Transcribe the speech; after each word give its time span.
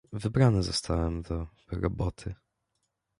"Wybrany 0.13 0.63
zostałem 0.63 1.21
do 1.21 1.47
„roboty“." 1.71 2.35